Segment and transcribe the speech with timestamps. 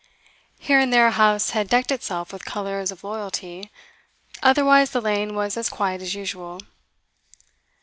[0.57, 3.69] Here and there a house had decked itself with colours of loyalty;
[4.41, 6.59] otherwise the Lane was as quiet as usual.